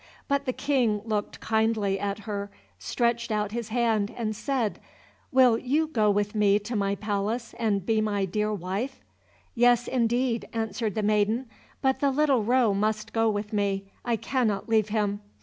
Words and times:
But 0.27 0.45
the 0.47 0.51
King 0.53 1.01
looked 1.05 1.39
kindly 1.41 1.99
at 1.99 2.21
her, 2.21 2.49
stretched 2.79 3.29
out 3.31 3.51
his 3.51 3.69
hand, 3.69 4.11
and 4.17 4.35
said, 4.35 4.79
"Will 5.31 5.59
you 5.59 5.85
go 5.85 6.09
with 6.09 6.33
me 6.33 6.57
to 6.57 6.75
my 6.75 6.95
palace 6.95 7.53
and 7.59 7.85
be 7.85 8.01
my 8.01 8.25
dear 8.25 8.51
wife?" 8.51 8.99
"Yes, 9.53 9.87
indeed," 9.87 10.47
answered 10.53 10.95
the 10.95 11.03
maiden, 11.03 11.45
"but 11.83 11.99
the 11.99 12.09
little 12.09 12.43
roe 12.43 12.73
must 12.73 13.13
go 13.13 13.29
with 13.29 13.53
me, 13.53 13.91
I 14.03 14.15
cannot 14.15 14.67
leave 14.67 14.89
him." 14.89 15.21